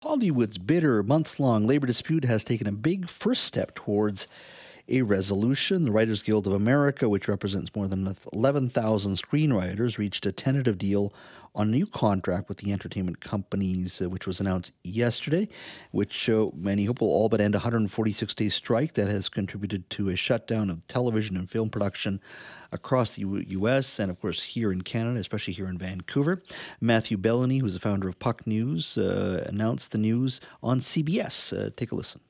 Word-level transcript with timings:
Hollywood's 0.00 0.58
bitter, 0.58 1.02
months 1.02 1.40
long 1.40 1.66
labor 1.66 1.84
dispute 1.84 2.24
has 2.24 2.44
taken 2.44 2.68
a 2.68 2.72
big 2.72 3.10
first 3.10 3.42
step 3.42 3.74
towards 3.74 4.28
a 4.88 5.02
resolution. 5.02 5.84
The 5.84 5.92
Writers 5.92 6.22
Guild 6.22 6.46
of 6.46 6.52
America, 6.52 7.08
which 7.08 7.28
represents 7.28 7.74
more 7.74 7.88
than 7.88 8.14
11,000 8.32 9.12
screenwriters, 9.12 9.98
reached 9.98 10.26
a 10.26 10.32
tentative 10.32 10.78
deal 10.78 11.12
on 11.54 11.68
a 11.68 11.70
new 11.70 11.86
contract 11.86 12.48
with 12.48 12.58
the 12.58 12.72
entertainment 12.72 13.20
companies, 13.20 14.00
uh, 14.00 14.08
which 14.08 14.26
was 14.26 14.38
announced 14.38 14.72
yesterday, 14.84 15.48
which 15.90 16.28
uh, 16.28 16.46
many 16.54 16.84
hope 16.84 17.00
will 17.00 17.08
all 17.08 17.28
but 17.28 17.40
end 17.40 17.54
a 17.54 17.58
146 17.58 18.34
day 18.34 18.48
strike 18.48 18.94
that 18.94 19.08
has 19.08 19.28
contributed 19.28 19.88
to 19.90 20.08
a 20.08 20.16
shutdown 20.16 20.70
of 20.70 20.86
television 20.86 21.36
and 21.36 21.50
film 21.50 21.68
production 21.68 22.20
across 22.70 23.14
the 23.14 23.22
U- 23.22 23.44
U.S. 23.48 23.98
and, 23.98 24.10
of 24.10 24.20
course, 24.20 24.42
here 24.42 24.70
in 24.70 24.82
Canada, 24.82 25.18
especially 25.18 25.54
here 25.54 25.68
in 25.68 25.78
Vancouver. 25.78 26.42
Matthew 26.80 27.16
Belloni, 27.16 27.60
who's 27.60 27.74
the 27.74 27.80
founder 27.80 28.08
of 28.08 28.18
Puck 28.18 28.46
News, 28.46 28.96
uh, 28.96 29.44
announced 29.48 29.92
the 29.92 29.98
news 29.98 30.40
on 30.62 30.78
CBS. 30.78 31.52
Uh, 31.52 31.70
take 31.76 31.92
a 31.92 31.94
listen. 31.94 32.20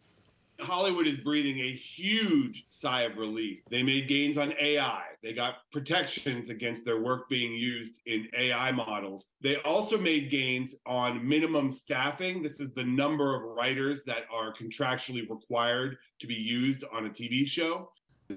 Hollywood 0.61 1.07
is 1.07 1.17
breathing 1.19 1.61
a 1.61 1.73
huge 1.73 2.65
sigh 2.69 3.03
of 3.03 3.17
relief. 3.17 3.61
They 3.71 3.83
made 3.83 4.09
gains 4.09 4.39
on 4.39 4.55
AI. 4.61 5.05
They 5.23 5.33
got 5.33 5.59
protections 5.73 6.49
against 6.49 6.85
their 6.85 7.01
work 7.01 7.29
being 7.29 7.53
used 7.53 8.01
in 8.07 8.29
AI 8.37 8.73
models. 8.73 9.29
They 9.41 9.57
also 9.59 9.97
made 9.97 10.31
gains 10.31 10.75
on 10.85 11.27
minimum 11.27 11.71
staffing. 11.71 12.43
This 12.43 12.59
is 12.59 12.73
the 12.75 12.85
number 12.85 13.37
of 13.37 13.43
writers 13.57 14.03
that 14.05 14.25
are 14.33 14.53
contractually 14.53 15.29
required 15.31 15.97
to 16.21 16.27
be 16.27 16.35
used 16.35 16.85
on 16.93 17.07
a 17.07 17.11
TV 17.11 17.47
show. 17.47 17.91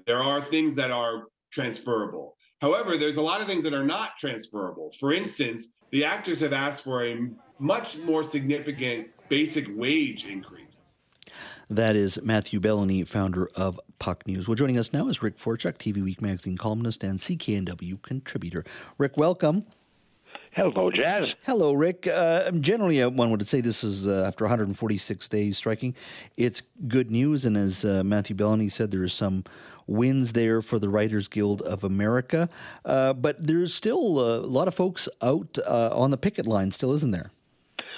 There 0.06 0.22
are 0.22 0.44
things 0.44 0.76
that 0.76 0.92
are 0.92 1.24
transferable. 1.50 2.36
However, 2.60 2.96
there's 2.96 3.16
a 3.16 3.22
lot 3.22 3.40
of 3.40 3.48
things 3.48 3.64
that 3.64 3.74
are 3.74 3.84
not 3.84 4.16
transferable. 4.16 4.92
For 5.00 5.12
instance, 5.12 5.68
the 5.90 6.04
actors 6.04 6.38
have 6.40 6.52
asked 6.52 6.84
for 6.84 7.04
a 7.04 7.28
much 7.58 7.98
more 7.98 8.22
significant 8.22 9.08
basic 9.28 9.66
wage 9.70 10.26
increase. 10.26 10.61
That 11.72 11.96
is 11.96 12.20
Matthew 12.22 12.60
Belloni, 12.60 13.08
founder 13.08 13.48
of 13.56 13.80
Puck 13.98 14.26
News. 14.26 14.46
Well, 14.46 14.56
joining 14.56 14.76
us 14.76 14.92
now 14.92 15.08
is 15.08 15.22
Rick 15.22 15.38
Forchuk, 15.38 15.78
TV 15.78 16.04
Week 16.04 16.20
magazine 16.20 16.58
columnist 16.58 17.02
and 17.02 17.18
CKNW 17.18 18.02
contributor. 18.02 18.62
Rick, 18.98 19.16
welcome. 19.16 19.64
Hello, 20.50 20.90
Jas. 20.90 21.28
Hello, 21.46 21.72
Rick. 21.72 22.06
Uh, 22.06 22.50
generally, 22.50 23.00
uh, 23.00 23.08
one 23.08 23.30
would 23.30 23.48
say 23.48 23.62
this 23.62 23.82
is 23.82 24.06
uh, 24.06 24.22
after 24.26 24.44
146 24.44 25.26
days 25.30 25.56
striking. 25.56 25.94
It's 26.36 26.60
good 26.88 27.10
news, 27.10 27.46
and 27.46 27.56
as 27.56 27.86
uh, 27.86 28.02
Matthew 28.04 28.36
Belloni 28.36 28.70
said, 28.70 28.90
there 28.90 29.02
are 29.02 29.08
some 29.08 29.44
wins 29.86 30.34
there 30.34 30.60
for 30.60 30.78
the 30.78 30.90
Writers 30.90 31.26
Guild 31.26 31.62
of 31.62 31.84
America. 31.84 32.50
Uh, 32.84 33.14
but 33.14 33.46
there's 33.46 33.74
still 33.74 34.20
a 34.20 34.44
lot 34.44 34.68
of 34.68 34.74
folks 34.74 35.08
out 35.22 35.56
uh, 35.66 35.88
on 35.94 36.10
the 36.10 36.18
picket 36.18 36.46
line, 36.46 36.70
still, 36.70 36.92
isn't 36.92 37.12
there? 37.12 37.30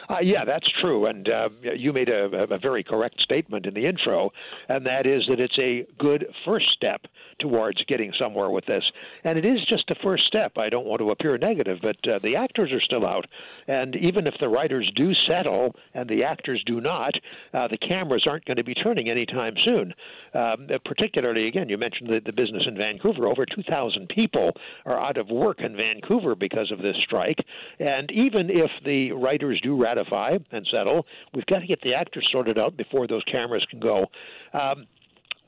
Uh, 0.09 0.21
yeah, 0.21 0.45
that's 0.45 0.69
true. 0.81 1.07
And 1.07 1.29
uh, 1.29 1.49
you 1.63 1.93
made 1.93 2.09
a, 2.09 2.47
a, 2.51 2.59
very 2.59 2.83
correct 2.83 3.21
statement 3.21 3.67
in 3.67 3.75
the 3.75 3.87
intro, 3.87 4.31
and 4.69 4.87
that 4.87 5.07
is 5.07 5.25
that 5.29 5.41
it's 5.41 5.59
a 5.59 5.87
good 5.99 6.27
first 6.45 6.67
step 6.75 7.07
towards 7.41 7.83
getting 7.85 8.13
somewhere 8.19 8.51
with 8.51 8.67
this. 8.67 8.85
And 9.25 9.39
it 9.39 9.45
is 9.45 9.59
just 9.69 9.91
a 9.91 9.95
first 10.03 10.25
step. 10.27 10.53
I 10.57 10.69
don't 10.69 10.87
want 10.87 11.01
to 11.01 11.11
appear 11.11 11.37
negative, 11.39 11.79
but 11.83 11.97
uh, 12.09 12.19
the 12.21 12.37
actors 12.37 12.73
are 12.73 12.81
still 12.81 13.07
out. 13.07 13.27
And 13.67 13.97
even 13.97 14.27
if 14.27 14.35
the 14.41 14.49
writers 14.49 14.91
do 14.95 15.13
settle 15.27 15.75
and 15.95 16.09
the 16.09 16.25
actors 16.25 16.63
do 16.67 16.81
not, 16.81 17.15
uh, 17.53 17.69
the 17.69 17.79
cameras 17.79 18.25
aren't 18.29 18.45
going 18.45 18.57
to 18.57 18.65
be 18.65 18.75
turning 18.75 19.09
anytime 19.09 19.55
soon. 19.65 19.95
Um, 20.35 20.69
particularly, 20.85 21.49
again, 21.49 21.69
you 21.69 21.79
mentioned 21.79 22.11
the, 22.11 22.21
the 22.25 22.33
business 22.33 22.65
in 22.67 22.77
Vancouver. 22.77 23.27
Over 23.27 23.47
2,000 23.47 24.09
people 24.09 24.53
are 24.85 25.01
out 25.01 25.17
of 25.17 25.29
work 25.29 25.61
in 25.61 25.77
Vancouver 25.77 26.35
because 26.35 26.71
of 26.71 26.79
this 26.79 26.97
strike. 27.05 27.39
And 27.79 28.11
even 28.11 28.51
if 28.51 28.71
the 28.85 29.13
writers 29.13 29.61
do 29.63 29.81
ratify 29.95 30.39
and 30.53 30.67
settle, 30.71 31.07
we've 31.35 31.47
got 31.47 31.61
to 31.61 31.67
get 31.67 31.81
the 31.83 31.95
actors 31.95 32.29
sorted 32.31 32.59
out 32.59 32.77
before 32.77 33.07
those 33.07 33.23
cameras 33.25 33.67
can 33.71 33.81
go. 33.81 34.07
Um, 34.53 34.87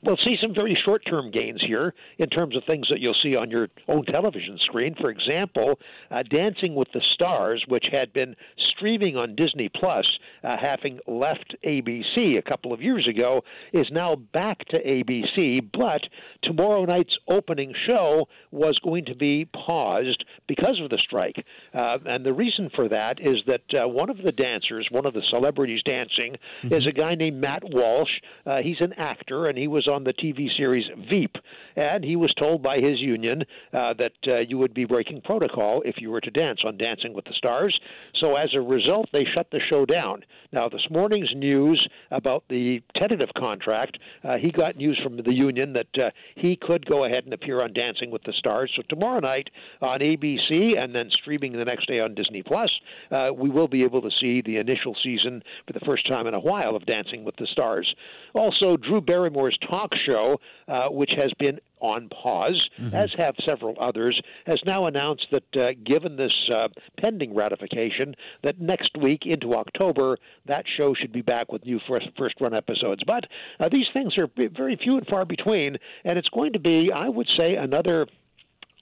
we'll 0.03 0.17
see 0.17 0.37
some 0.41 0.53
very 0.53 0.77
short 0.85 1.03
term 1.09 1.31
gains 1.31 1.61
here 1.65 1.93
in 2.19 2.29
terms 2.29 2.55
of 2.55 2.63
things 2.65 2.87
that 2.89 2.99
you'll 2.99 3.15
see 3.21 3.35
on 3.35 3.49
your 3.49 3.67
own 3.87 4.05
television 4.05 4.57
screen. 4.65 4.95
For 4.99 5.09
example, 5.09 5.79
uh, 6.11 6.23
Dancing 6.23 6.75
with 6.75 6.87
the 6.93 7.01
Stars, 7.13 7.63
which 7.67 7.85
had 7.91 8.13
been 8.13 8.35
streaming 8.77 9.17
on 9.17 9.35
Disney 9.35 9.69
Plus, 9.69 10.05
uh, 10.43 10.55
having 10.59 10.99
left 11.07 11.55
ABC 11.65 12.37
a 12.37 12.41
couple 12.41 12.73
of 12.73 12.81
years 12.81 13.07
ago, 13.07 13.43
is 13.73 13.87
now 13.91 14.15
back 14.15 14.59
to 14.69 14.77
ABC. 14.77 15.67
But 15.73 16.01
tomorrow 16.43 16.85
night's 16.85 17.17
opening 17.27 17.73
show 17.85 18.27
was 18.51 18.79
going 18.79 19.05
to 19.05 19.15
be 19.15 19.45
paused 19.53 20.23
because 20.47 20.79
of 20.81 20.89
the 20.89 20.97
strike. 20.97 21.45
Uh, 21.73 21.97
and 22.05 22.25
the 22.25 22.33
reason 22.33 22.69
for 22.75 22.87
that 22.89 23.19
is 23.19 23.37
that 23.47 23.61
uh, 23.73 23.87
one 23.87 24.09
of 24.09 24.17
the 24.17 24.31
dancers, 24.31 24.87
one 24.91 25.05
of 25.05 25.13
the 25.13 25.23
celebrities 25.29 25.81
dancing, 25.83 26.37
mm-hmm. 26.63 26.73
is 26.73 26.85
a 26.85 26.91
guy 26.91 27.15
named 27.15 27.39
Matt 27.39 27.63
Walsh. 27.63 28.11
Uh, 28.45 28.57
he's 28.61 28.81
an 28.81 28.93
actor, 28.93 29.47
and 29.47 29.57
he 29.57 29.67
was 29.67 29.87
on 29.87 30.03
the 30.03 30.13
TV 30.13 30.47
series 30.55 30.85
Veep. 31.09 31.35
And 31.75 32.03
he 32.03 32.15
was 32.15 32.33
told 32.33 32.61
by 32.63 32.77
his 32.77 32.99
union 32.99 33.43
uh, 33.73 33.93
that 33.93 34.13
uh, 34.27 34.39
you 34.39 34.57
would 34.57 34.73
be 34.73 34.85
breaking 34.85 35.21
protocol 35.21 35.81
if 35.85 35.95
you 35.99 36.11
were 36.11 36.21
to 36.21 36.31
dance 36.31 36.61
on 36.65 36.77
Dancing 36.77 37.13
with 37.13 37.25
the 37.25 37.33
Stars. 37.33 37.77
So 38.19 38.35
as 38.35 38.49
a 38.53 38.61
result, 38.67 39.09
they 39.11 39.25
shut 39.33 39.47
the 39.51 39.59
show 39.69 39.85
down. 39.85 40.23
Now, 40.51 40.69
this 40.69 40.85
morning's 40.89 41.31
news 41.35 41.87
about 42.11 42.43
the 42.49 42.81
tentative 42.95 43.29
contract, 43.37 43.97
uh, 44.23 44.37
he 44.37 44.51
got 44.51 44.77
news 44.77 44.99
from 45.03 45.17
the 45.17 45.33
union 45.33 45.73
that 45.73 46.01
uh, 46.01 46.09
he 46.35 46.55
could 46.55 46.85
go 46.85 47.05
ahead 47.05 47.25
and 47.25 47.33
appear 47.33 47.61
on 47.61 47.73
Dancing 47.73 48.11
with 48.11 48.23
the 48.23 48.33
Stars. 48.37 48.71
So 48.75 48.83
tomorrow 48.89 49.19
night 49.19 49.49
on 49.81 49.99
ABC 49.99 50.77
and 50.77 50.91
then 50.93 51.09
streaming 51.09 51.53
the 51.53 51.65
next 51.65 51.87
day 51.87 51.99
on 51.99 52.15
Disney 52.15 52.43
Plus, 52.43 52.69
uh, 53.11 53.29
we 53.35 53.49
will 53.49 53.67
be 53.67 53.83
able 53.83 54.01
to 54.01 54.09
see 54.19 54.41
the 54.41 54.57
initial 54.57 54.95
season 55.03 55.43
for 55.65 55.73
the 55.73 55.85
first 55.85 56.07
time 56.07 56.27
in 56.27 56.33
a 56.33 56.39
while 56.39 56.75
of 56.75 56.85
Dancing 56.85 57.23
with 57.23 57.35
the 57.37 57.47
Stars. 57.51 57.93
Also, 58.33 58.77
Drew 58.77 59.01
Barrymore's 59.01 59.57
talk 59.69 59.91
show, 60.05 60.37
uh, 60.67 60.87
which 60.89 61.11
has 61.17 61.31
been 61.39 61.59
on 61.79 62.09
pause, 62.09 62.69
mm-hmm. 62.79 62.95
as 62.95 63.09
have 63.17 63.35
several 63.45 63.75
others, 63.79 64.19
has 64.45 64.59
now 64.65 64.85
announced 64.85 65.27
that 65.31 65.55
uh, 65.55 65.71
given 65.85 66.15
this 66.15 66.33
uh, 66.53 66.67
pending 66.99 67.35
ratification, 67.35 68.15
that 68.43 68.59
next 68.59 68.91
week 69.01 69.21
into 69.25 69.55
October, 69.55 70.17
that 70.45 70.65
show 70.77 70.93
should 70.93 71.13
be 71.13 71.21
back 71.21 71.51
with 71.51 71.65
new 71.65 71.79
first, 71.87 72.07
first 72.17 72.35
run 72.39 72.53
episodes. 72.53 73.01
But 73.05 73.25
uh, 73.59 73.69
these 73.69 73.87
things 73.93 74.17
are 74.17 74.27
very 74.35 74.77
few 74.81 74.97
and 74.97 75.07
far 75.07 75.25
between, 75.25 75.77
and 76.03 76.17
it's 76.17 76.29
going 76.29 76.53
to 76.53 76.59
be, 76.59 76.91
I 76.93 77.09
would 77.09 77.27
say, 77.37 77.55
another 77.55 78.07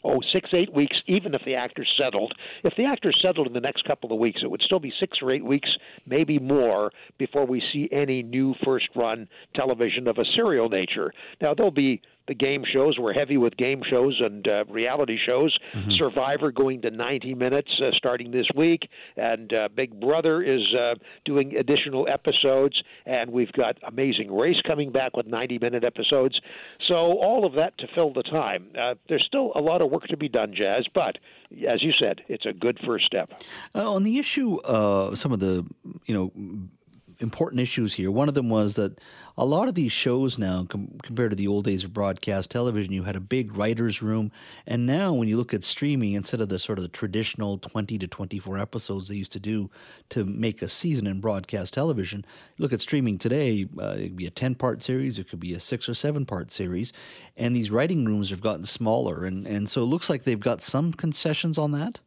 oh, 0.06 0.22
six, 0.32 0.50
eight 0.54 0.72
weeks, 0.74 0.96
even 1.08 1.34
if 1.34 1.42
the 1.46 1.56
actors 1.56 1.92
settled. 1.98 2.34
If 2.64 2.74
the 2.78 2.86
actors 2.86 3.18
settled 3.22 3.48
in 3.48 3.54
the 3.54 3.60
next 3.60 3.86
couple 3.86 4.14
of 4.14 4.20
weeks, 4.20 4.42
it 4.44 4.50
would 4.50 4.62
still 4.62 4.80
be 4.80 4.94
six 5.00 5.18
or 5.22 5.32
eight 5.32 5.44
weeks, 5.44 5.70
maybe 6.06 6.40
more, 6.40 6.92
before 7.18 7.46
we 7.46 7.62
see 7.74 7.90
any 7.92 8.22
new 8.22 8.54
first 8.64 8.88
run 8.96 9.28
television 9.56 10.08
of 10.08 10.18
a 10.18 10.26
serial 10.36 10.70
nature. 10.70 11.12
Now, 11.42 11.54
there'll 11.54 11.72
be 11.72 12.02
the 12.28 12.34
game 12.34 12.64
shows. 12.72 12.98
We're 13.00 13.14
heavy 13.14 13.38
with 13.38 13.56
game 13.58 13.82
shows 13.90 14.20
and 14.20 14.48
uh, 14.48 14.66
reality 14.66 15.18
shows. 15.24 15.58
Mm-hmm. 15.74 15.92
Survivor 15.92 16.52
going 16.52 16.82
to 16.82 16.92
90 16.92 17.36
minutes 17.36 17.70
uh, 17.82 17.92
starting 17.96 18.32
this 18.32 18.48
week, 18.56 18.88
and 19.16 19.54
uh, 19.54 19.70
Big 19.74 20.00
Brother 20.00 20.42
is 20.42 20.62
uh, 20.74 20.96
doing 21.24 21.56
additional 21.56 22.08
episodes, 22.12 22.82
and 23.06 23.32
we've 23.32 23.52
got 23.52 23.78
Amazing 23.88 24.36
Race 24.36 24.62
coming 24.66 24.92
back 24.92 25.16
with 25.16 25.28
90 25.28 25.60
minute 25.60 25.84
episodes. 25.84 26.40
So 26.88 26.96
all 26.96 27.46
of 27.46 27.54
that 27.54 27.78
to 27.80 27.88
fill 27.94 28.14
the 28.14 28.24
time. 28.24 28.68
Uh, 28.80 28.96
there's 29.08 29.26
still 29.26 29.52
a 29.56 29.62
lot 29.62 29.82
of 29.82 29.92
work 29.92 30.08
to 30.08 30.18
be 30.18 30.30
done, 30.30 30.54
Jas, 30.56 30.84
but 30.94 31.18
as 31.68 31.84
you 31.84 31.92
said, 32.00 32.22
it's 32.28 32.46
a 32.46 32.54
good 32.54 32.80
first 32.86 33.06
step. 33.06 33.30
Uh, 33.74 33.92
on 33.94 34.04
the 34.04 34.18
issue, 34.18 34.60
some 35.16 35.32
of 35.32 35.40
the 35.40 35.66
you 36.06 36.14
know 36.14 36.32
important 37.20 37.62
issues 37.62 37.94
here. 37.94 38.12
One 38.12 38.28
of 38.28 38.36
them 38.36 38.50
was 38.50 38.76
that 38.76 39.00
a 39.38 39.46
lot 39.46 39.68
of 39.68 39.76
these 39.76 39.92
shows 39.92 40.38
now, 40.38 40.66
com- 40.70 40.98
compared 41.04 41.32
to 41.32 41.36
the 41.36 41.48
old 41.48 41.66
days 41.66 41.84
of 41.84 41.94
broadcast 41.94 42.50
television, 42.50 42.94
you 42.94 43.04
had 43.04 43.16
a 43.16 43.22
big 43.22 43.56
writer's 43.56 44.02
room. 44.02 44.32
And 44.66 44.86
now, 44.86 45.14
when 45.14 45.28
you 45.28 45.38
look 45.38 45.54
at 45.54 45.64
streaming, 45.64 46.14
instead 46.14 46.42
of 46.42 46.50
the 46.50 46.60
sort 46.60 46.78
of 46.78 46.84
the 46.84 46.90
traditional 46.90 47.58
20 47.58 47.98
to 47.98 48.08
24 48.08 48.58
episodes 48.58 49.08
they 49.08 49.16
used 49.16 49.34
to 49.34 49.40
do 49.40 49.70
to 50.10 50.24
make 50.24 50.62
a 50.62 50.68
season 50.68 51.08
in 51.08 51.20
broadcast 51.20 51.74
television, 51.74 52.26
look 52.58 52.72
at 52.72 52.82
streaming 52.82 53.18
today, 53.18 53.68
uh, 53.80 53.96
it 53.98 54.10
could 54.10 54.16
be 54.16 54.28
a 54.28 54.32
10 54.32 54.56
part 54.56 54.84
series, 54.84 55.20
it 55.20 55.30
could 55.30 55.40
be 55.40 55.54
a 55.54 55.60
six 55.60 55.90
or 55.90 55.94
seven 55.94 56.26
part 56.26 56.52
series. 56.52 56.94
And 57.36 57.56
these 57.56 57.72
writing 57.72 58.06
rooms 58.06 58.30
have 58.30 58.42
gotten 58.42 58.64
smaller. 58.64 59.26
And, 59.26 59.46
and 59.46 59.70
so 59.70 59.82
it 59.82 59.88
looks 59.88 60.10
like 60.10 60.24
they've 60.24 60.40
got 60.40 60.62
some 60.62 60.94
concessions 60.94 61.58
on 61.58 61.72
that. 61.72 62.00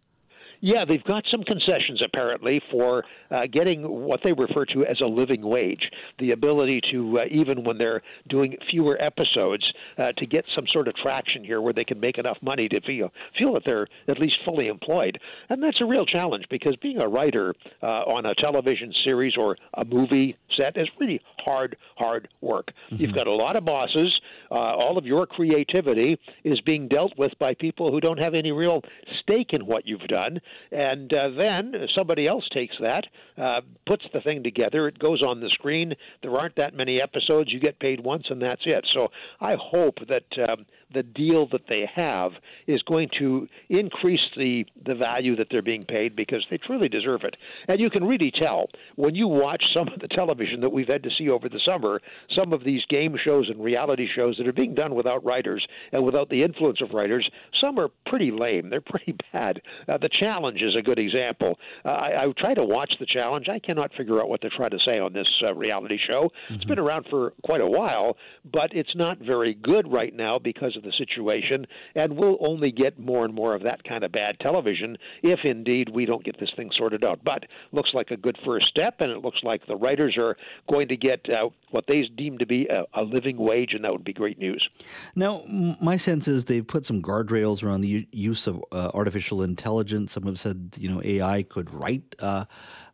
Yeah, 0.60 0.84
they've 0.84 1.04
got 1.04 1.24
some 1.30 1.42
concessions 1.44 2.02
apparently 2.04 2.60
for 2.70 3.04
uh, 3.30 3.42
getting 3.52 3.82
what 3.88 4.20
they 4.24 4.32
refer 4.32 4.64
to 4.66 4.84
as 4.84 5.00
a 5.00 5.06
living 5.06 5.42
wage, 5.42 5.90
the 6.18 6.32
ability 6.32 6.80
to, 6.90 7.20
uh, 7.20 7.24
even 7.30 7.64
when 7.64 7.78
they're 7.78 8.02
doing 8.28 8.56
fewer 8.70 9.00
episodes, 9.00 9.64
uh, 9.98 10.12
to 10.16 10.26
get 10.26 10.44
some 10.54 10.64
sort 10.72 10.88
of 10.88 10.94
traction 10.96 11.44
here 11.44 11.60
where 11.60 11.72
they 11.72 11.84
can 11.84 12.00
make 12.00 12.18
enough 12.18 12.38
money 12.42 12.68
to 12.68 12.80
feel, 12.80 13.12
feel 13.38 13.52
that 13.54 13.62
they're 13.64 13.86
at 14.08 14.18
least 14.18 14.36
fully 14.44 14.68
employed. 14.68 15.18
And 15.48 15.62
that's 15.62 15.80
a 15.80 15.84
real 15.84 16.04
challenge 16.04 16.44
because 16.50 16.74
being 16.76 16.98
a 16.98 17.08
writer 17.08 17.54
uh, 17.82 17.86
on 17.86 18.26
a 18.26 18.34
television 18.34 18.92
series 19.04 19.34
or 19.36 19.56
a 19.74 19.84
movie 19.84 20.36
set 20.56 20.76
is 20.76 20.88
really 20.98 21.20
hard, 21.38 21.76
hard 21.96 22.28
work. 22.40 22.72
Mm-hmm. 22.90 23.02
You've 23.02 23.14
got 23.14 23.26
a 23.26 23.32
lot 23.32 23.56
of 23.56 23.64
bosses. 23.64 24.12
Uh, 24.50 24.54
all 24.54 24.98
of 24.98 25.06
your 25.06 25.26
creativity 25.26 26.18
is 26.44 26.60
being 26.62 26.88
dealt 26.88 27.12
with 27.16 27.32
by 27.38 27.54
people 27.54 27.90
who 27.92 28.00
don't 28.00 28.18
have 28.18 28.34
any 28.34 28.50
real 28.50 28.82
stake 29.22 29.52
in 29.52 29.66
what 29.66 29.86
you've 29.86 30.00
done. 30.08 30.40
And 30.70 31.12
uh, 31.12 31.30
then 31.36 31.74
somebody 31.94 32.26
else 32.26 32.48
takes 32.52 32.76
that, 32.80 33.04
uh, 33.36 33.60
puts 33.86 34.04
the 34.12 34.20
thing 34.20 34.42
together, 34.42 34.88
it 34.88 34.98
goes 34.98 35.22
on 35.22 35.40
the 35.40 35.50
screen. 35.50 35.94
There 36.22 36.36
aren't 36.36 36.56
that 36.56 36.74
many 36.74 37.00
episodes. 37.00 37.52
You 37.52 37.60
get 37.60 37.80
paid 37.80 38.00
once, 38.00 38.24
and 38.30 38.40
that's 38.40 38.62
it. 38.64 38.86
So 38.92 39.08
I 39.40 39.56
hope 39.58 39.96
that. 40.08 40.48
Um, 40.48 40.66
the 40.92 41.02
deal 41.02 41.46
that 41.52 41.68
they 41.68 41.84
have 41.94 42.32
is 42.66 42.82
going 42.82 43.08
to 43.18 43.46
increase 43.68 44.20
the 44.36 44.64
the 44.86 44.94
value 44.94 45.36
that 45.36 45.48
they're 45.50 45.62
being 45.62 45.84
paid 45.84 46.16
because 46.16 46.44
they 46.50 46.58
truly 46.58 46.88
deserve 46.88 47.22
it. 47.24 47.36
And 47.66 47.78
you 47.78 47.90
can 47.90 48.04
really 48.04 48.30
tell 48.30 48.68
when 48.96 49.14
you 49.14 49.28
watch 49.28 49.62
some 49.74 49.88
of 49.88 50.00
the 50.00 50.08
television 50.08 50.60
that 50.60 50.70
we've 50.70 50.88
had 50.88 51.02
to 51.02 51.10
see 51.16 51.28
over 51.28 51.48
the 51.48 51.60
summer, 51.64 52.00
some 52.34 52.52
of 52.52 52.64
these 52.64 52.82
game 52.88 53.16
shows 53.22 53.48
and 53.48 53.62
reality 53.62 54.08
shows 54.14 54.36
that 54.38 54.48
are 54.48 54.52
being 54.52 54.74
done 54.74 54.94
without 54.94 55.24
writers 55.24 55.66
and 55.92 56.04
without 56.04 56.30
the 56.30 56.42
influence 56.42 56.80
of 56.80 56.90
writers. 56.92 57.28
Some 57.60 57.78
are 57.78 57.88
pretty 58.06 58.30
lame. 58.30 58.70
They're 58.70 58.80
pretty 58.80 59.16
bad. 59.32 59.60
Uh, 59.86 59.98
the 59.98 60.08
challenge 60.08 60.37
is 60.46 60.76
a 60.78 60.82
good 60.82 60.98
example. 60.98 61.58
Uh, 61.84 61.88
I, 61.88 62.24
I 62.24 62.32
try 62.36 62.54
to 62.54 62.64
watch 62.64 62.92
the 63.00 63.06
challenge. 63.06 63.48
I 63.48 63.58
cannot 63.58 63.90
figure 63.96 64.20
out 64.20 64.28
what 64.28 64.40
they're 64.40 64.52
trying 64.54 64.70
to 64.70 64.78
say 64.84 64.98
on 64.98 65.12
this 65.12 65.28
uh, 65.42 65.54
reality 65.54 65.98
show. 66.06 66.30
Mm-hmm. 66.44 66.54
It's 66.54 66.64
been 66.64 66.78
around 66.78 67.06
for 67.10 67.32
quite 67.44 67.60
a 67.60 67.66
while, 67.66 68.16
but 68.50 68.70
it's 68.72 68.94
not 68.94 69.18
very 69.18 69.54
good 69.54 69.90
right 69.90 70.14
now 70.14 70.38
because 70.38 70.76
of 70.76 70.82
the 70.82 70.92
situation, 70.96 71.66
and 71.94 72.16
we'll 72.16 72.38
only 72.40 72.70
get 72.70 72.98
more 72.98 73.24
and 73.24 73.34
more 73.34 73.54
of 73.54 73.62
that 73.62 73.84
kind 73.84 74.04
of 74.04 74.12
bad 74.12 74.38
television 74.40 74.96
if 75.22 75.40
indeed 75.44 75.88
we 75.88 76.04
don't 76.04 76.24
get 76.24 76.38
this 76.38 76.50
thing 76.56 76.70
sorted 76.76 77.04
out. 77.04 77.20
But 77.24 77.44
looks 77.72 77.90
like 77.94 78.10
a 78.10 78.16
good 78.16 78.36
first 78.44 78.66
step, 78.68 78.96
and 79.00 79.10
it 79.10 79.18
looks 79.18 79.38
like 79.42 79.66
the 79.66 79.76
writers 79.76 80.16
are 80.18 80.36
going 80.68 80.88
to 80.88 80.96
get 80.96 81.20
uh, 81.28 81.48
what 81.70 81.84
they 81.86 82.02
deem 82.16 82.38
to 82.38 82.46
be 82.46 82.66
a, 82.66 82.84
a, 83.00 83.02
living 83.02 83.36
wage, 83.36 83.72
and 83.72 83.84
that 83.84 83.92
would 83.92 84.04
be 84.04 84.12
great 84.12 84.38
news. 84.38 84.66
Now, 85.14 85.42
my 85.80 85.96
sense 85.96 86.28
is 86.28 86.44
they've 86.44 86.66
put 86.66 86.84
some 86.84 87.02
guardrails 87.02 87.62
around 87.62 87.82
the 87.82 88.06
use 88.12 88.46
of 88.46 88.62
uh, 88.72 88.90
artificial 88.94 89.42
intelligence. 89.42 90.12
Some 90.12 90.27
have 90.28 90.38
said, 90.38 90.76
you 90.78 90.88
know, 90.88 91.02
AI 91.04 91.42
could 91.42 91.72
write. 91.72 92.14
Uh, 92.18 92.44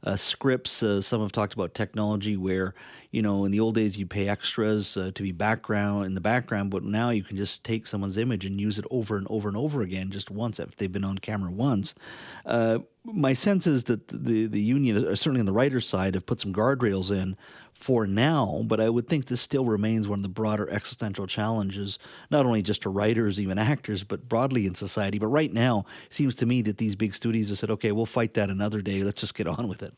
uh, 0.04 0.16
scripts. 0.16 0.82
Uh, 0.82 1.00
some 1.00 1.20
have 1.22 1.32
talked 1.32 1.54
about 1.54 1.74
technology 1.74 2.36
where, 2.36 2.74
you 3.10 3.22
know, 3.22 3.44
in 3.44 3.50
the 3.50 3.60
old 3.60 3.74
days 3.74 3.96
you 3.96 4.06
pay 4.06 4.28
extras 4.28 4.96
uh, 4.96 5.10
to 5.14 5.22
be 5.22 5.32
background 5.32 6.04
in 6.04 6.14
the 6.14 6.20
background, 6.20 6.70
but 6.70 6.84
now 6.84 7.10
you 7.10 7.22
can 7.22 7.36
just 7.36 7.64
take 7.64 7.86
someone's 7.86 8.18
image 8.18 8.44
and 8.44 8.60
use 8.60 8.78
it 8.78 8.84
over 8.90 9.16
and 9.16 9.26
over 9.30 9.48
and 9.48 9.56
over 9.56 9.82
again 9.82 10.10
just 10.10 10.30
once 10.30 10.60
if 10.60 10.76
they've 10.76 10.92
been 10.92 11.04
on 11.04 11.18
camera 11.18 11.50
once. 11.50 11.94
Uh, 12.44 12.78
my 13.04 13.32
sense 13.32 13.66
is 13.66 13.84
that 13.84 14.08
the 14.08 14.46
the 14.46 14.60
union, 14.60 15.16
certainly 15.16 15.40
on 15.40 15.46
the 15.46 15.52
writer's 15.52 15.86
side, 15.86 16.14
have 16.14 16.26
put 16.26 16.40
some 16.40 16.52
guardrails 16.52 17.10
in 17.10 17.36
for 17.74 18.06
now, 18.06 18.62
but 18.64 18.80
I 18.80 18.88
would 18.88 19.06
think 19.06 19.26
this 19.26 19.40
still 19.40 19.66
remains 19.66 20.08
one 20.08 20.20
of 20.20 20.22
the 20.22 20.28
broader 20.28 20.70
existential 20.70 21.26
challenges, 21.26 21.98
not 22.30 22.46
only 22.46 22.62
just 22.62 22.82
to 22.82 22.88
writers, 22.88 23.38
even 23.38 23.58
actors, 23.58 24.04
but 24.04 24.28
broadly 24.28 24.64
in 24.64 24.74
society. 24.74 25.18
But 25.18 25.26
right 25.26 25.52
now, 25.52 25.84
seems 26.08 26.34
to 26.36 26.46
me 26.46 26.62
that 26.62 26.78
these 26.78 26.94
big 26.94 27.14
studios 27.14 27.50
have 27.50 27.58
said, 27.58 27.70
okay, 27.70 27.92
we'll 27.92 28.06
fight 28.06 28.34
that 28.34 28.48
another 28.48 28.80
day. 28.80 29.02
Let's 29.02 29.20
just 29.20 29.34
get 29.34 29.46
on 29.46 29.68
with 29.68 29.82
it. 29.82 29.92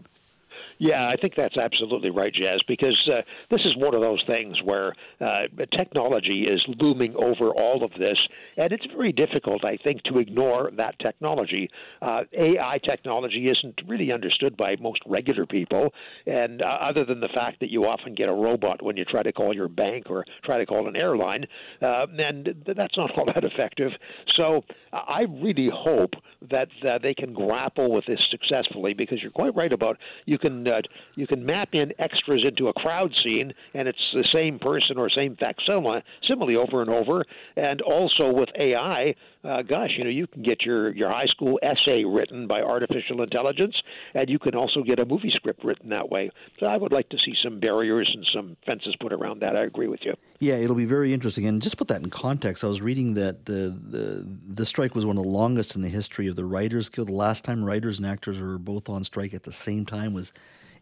Yeah, 0.79 1.09
I 1.09 1.17
think 1.21 1.35
that's 1.37 1.57
absolutely 1.57 2.11
right, 2.11 2.33
Jas, 2.35 2.61
because 2.69 2.99
uh, 3.11 3.23
this 3.51 3.61
is 3.65 3.75
one 3.77 3.95
of 3.95 4.03
those 4.03 4.23
things 4.27 4.57
where 4.63 4.93
uh, 5.21 5.43
technology 5.77 6.47
is 6.51 6.63
looming 6.79 7.15
over 7.17 7.51
all 7.51 7.83
of 7.83 7.91
this, 7.99 8.19
and 8.59 8.73
it's 8.73 8.85
very 8.95 9.11
difficult, 9.13 9.65
I 9.65 9.79
think, 9.83 10.03
to 10.05 10.19
ignore 10.19 10.71
that 10.77 10.99
technology. 10.99 11.71
Uh, 12.03 12.25
AI 12.39 12.79
technology 12.85 13.49
isn't 13.49 13.81
really 13.87 14.13
understood 14.13 14.55
by 14.57 14.77
most 14.79 15.01
regular 15.07 15.47
people, 15.47 15.95
and 16.27 16.61
uh, 16.61 16.67
other 16.83 17.05
than 17.07 17.21
the 17.21 17.29
fact 17.35 17.61
that 17.61 17.71
you 17.71 17.85
often 17.85 18.15
get 18.15 18.29
a 18.29 18.33
robot 18.35 18.83
when 18.83 18.99
you 18.99 19.05
try 19.07 19.23
to 19.23 19.33
call 19.33 19.55
your 19.55 19.69
bank 19.69 20.11
or 20.11 20.25
try 20.45 20.59
to 20.59 20.67
call 20.67 20.89
an 20.89 20.97
airline, 20.97 21.47
uh, 21.81 22.07
and 22.19 22.67
that's 22.77 22.97
not 22.99 23.11
all 23.17 23.25
that 23.27 23.45
effective. 23.45 23.93
So 24.37 24.63
I 24.93 25.23
really 25.43 25.71
hope 25.73 26.13
that 26.51 26.69
uh, 26.87 26.99
they 27.03 27.15
can 27.15 27.33
grapple 27.33 27.91
with 27.91 28.05
this 28.07 28.21
successfully, 28.31 28.93
because 28.93 29.23
you're 29.23 29.31
quite 29.31 29.55
right 29.57 29.73
about 29.73 29.97
you 30.27 30.39
can 30.39 30.66
uh, 30.67 30.83
you 31.15 31.27
can 31.27 31.45
map 31.45 31.71
in 31.73 31.93
extras 31.99 32.45
into 32.47 32.69
a 32.69 32.73
crowd 32.73 33.13
scene, 33.23 33.53
and 33.75 33.89
it's 33.89 33.99
the 34.13 34.27
same 34.33 34.59
person 34.59 34.99
or 34.99 35.09
same 35.11 35.37
facsimile 35.37 36.03
simile 36.29 36.59
over 36.59 36.83
and 36.83 36.91
over. 36.91 37.25
And 37.57 37.81
also 37.83 38.31
with 38.33 38.49
AI, 38.59 39.15
uh, 39.45 39.63
gosh, 39.63 39.91
you 39.97 40.05
know, 40.05 40.11
you 40.11 40.27
can 40.27 40.43
get 40.43 40.63
your 40.63 40.95
your 40.95 41.11
high 41.11 41.27
school 41.27 41.59
essay 41.63 42.05
written 42.05 42.47
by 42.47 42.61
artificial 42.61 43.23
intelligence, 43.23 43.75
and 44.15 44.29
you 44.29 44.39
can 44.39 44.55
also 44.55 44.83
get 44.83 44.99
a 44.99 45.05
movie 45.05 45.33
script 45.35 45.65
written 45.65 45.91
that 45.91 46.11
way. 46.11 46.31
So 46.59 46.67
I 46.67 46.77
would 46.77 46.93
like 46.93 47.09
to 47.11 47.17
see 47.25 47.35
some 47.43 47.61
barriers 47.61 48.11
and 48.13 48.27
some 48.35 48.57
fences 48.67 48.95
put 49.01 49.13
around 49.13 49.41
that. 49.41 49.57
I 49.57 49.65
agree 49.65 49.89
with 49.89 50.01
you. 50.03 50.15
Yeah, 50.41 50.55
it'll 50.55 50.77
be 50.77 50.85
very 50.85 51.13
interesting. 51.13 51.47
And 51.47 51.63
just 51.63 51.77
put 51.77 51.89
that 51.89 52.03
in 52.03 52.11
context, 52.11 52.65
I 52.65 52.67
was 52.67 52.81
reading 52.81 53.15
that 53.15 53.47
the 53.47 53.77
the 53.89 54.27
the 54.49 54.67
strike 54.67 54.95
was 54.95 55.07
one 55.07 55.17
of 55.17 55.23
the 55.23 55.29
longest 55.29 55.77
in 55.77 55.83
the 55.83 55.89
history 55.89 56.27
of 56.27 56.37
the 56.37 56.45
Writers 56.45 56.89
Guild. 56.89 57.09
The 57.09 57.13
last 57.13 57.45
time 57.45 57.65
writers 57.65 57.99
and 57.99 58.07
actors 58.07 58.41
were 58.41 58.59
both 58.59 58.89
on 58.89 59.05
strike 59.05 59.35
at 59.35 59.45
the 59.45 59.53
same 59.53 59.87
time 59.87 60.13
was 60.13 60.33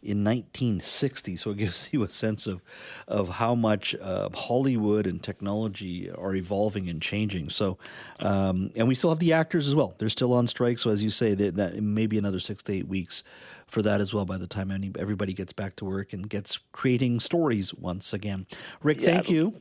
in 0.04 0.22
1960. 0.24 1.36
So 1.36 1.50
it 1.50 1.58
gives 1.58 1.88
you 1.92 2.02
a 2.02 2.10
sense 2.10 2.46
of 2.46 2.60
of 3.08 3.28
how 3.28 3.54
much 3.54 3.94
uh, 3.96 4.28
Hollywood 4.34 5.06
and 5.06 5.22
technology 5.22 6.10
are 6.10 6.34
evolving 6.34 6.88
and 6.88 7.00
changing. 7.00 7.50
So, 7.50 7.78
um, 8.20 8.70
and 8.76 8.88
we 8.88 8.94
still 8.94 9.10
have 9.10 9.18
the 9.18 9.32
actors 9.32 9.66
as 9.66 9.74
well. 9.74 9.94
They're 9.98 10.08
still 10.08 10.32
on 10.32 10.46
strike. 10.46 10.78
So 10.78 10.90
as 10.90 11.02
you 11.02 11.10
say, 11.10 11.34
that, 11.34 11.56
that 11.56 11.82
maybe 11.82 12.18
another 12.18 12.38
six 12.38 12.62
to 12.64 12.72
eight 12.72 12.88
weeks 12.88 13.24
for 13.66 13.82
that 13.82 14.00
as 14.00 14.14
well. 14.14 14.24
By 14.24 14.38
the 14.38 14.46
time 14.46 14.70
any, 14.70 14.92
everybody 14.98 15.32
gets 15.32 15.52
back 15.52 15.76
to 15.76 15.84
work 15.84 16.12
and 16.12 16.28
gets 16.28 16.58
creating 16.72 17.20
stories 17.20 17.74
once 17.74 18.12
again. 18.12 18.46
Rick, 18.82 19.00
yeah, 19.00 19.06
thank 19.06 19.30
you. 19.30 19.60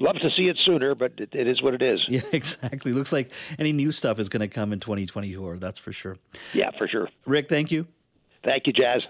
Love 0.00 0.16
to 0.16 0.30
see 0.36 0.48
it 0.48 0.58
sooner, 0.64 0.94
but 0.94 1.12
it, 1.18 1.28
it 1.32 1.46
is 1.46 1.62
what 1.62 1.74
it 1.74 1.82
is. 1.82 2.00
Yeah, 2.08 2.22
exactly. 2.32 2.92
Looks 2.92 3.12
like 3.12 3.30
any 3.58 3.72
new 3.72 3.92
stuff 3.92 4.18
is 4.18 4.28
going 4.28 4.40
to 4.40 4.48
come 4.48 4.72
in 4.72 4.80
2024. 4.80 5.58
That's 5.58 5.78
for 5.78 5.92
sure. 5.92 6.16
Yeah, 6.52 6.70
for 6.76 6.88
sure. 6.88 7.08
Rick, 7.26 7.48
thank 7.48 7.70
you. 7.70 7.86
Thank 8.44 8.66
you, 8.66 8.72
Jas. 8.72 9.02